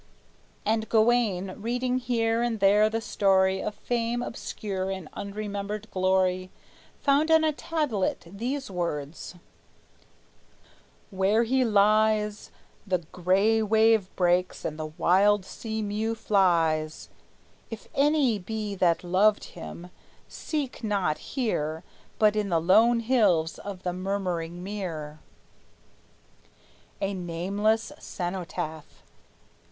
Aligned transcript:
And 0.65 0.89
Gawayne, 0.89 1.51
reading 1.61 1.99
here 1.99 2.41
and 2.41 2.59
there 2.59 2.89
the 2.89 3.01
story 3.01 3.61
Of 3.61 3.75
fame 3.75 4.23
obscure 4.23 4.89
and 4.89 5.07
unremembered 5.13 5.91
glory, 5.91 6.49
Found 7.01 7.29
on 7.29 7.43
a 7.43 7.51
tablet 7.53 8.23
these 8.25 8.71
words: 8.71 9.35
"Where 11.11 11.43
he 11.43 11.63
lies, 11.63 12.49
The 12.87 13.05
gray 13.11 13.61
wave 13.61 14.09
breaks 14.15 14.65
and 14.65 14.79
the 14.79 14.87
wild 14.87 15.45
sea 15.45 15.83
mew 15.83 16.15
flies: 16.15 17.09
If 17.69 17.87
any 17.93 18.39
be 18.39 18.73
that 18.73 19.03
loved 19.03 19.43
him, 19.53 19.91
seek 20.27 20.83
not 20.83 21.19
here, 21.37 21.83
But 22.17 22.35
in 22.35 22.49
the 22.49 22.59
lone 22.59 23.01
hills 23.01 23.59
by 23.63 23.73
the 23.73 23.93
Murmuring 23.93 24.63
Mere." 24.63 25.19
A 26.99 27.13
nameless 27.13 27.91
cenotaph! 27.99 29.03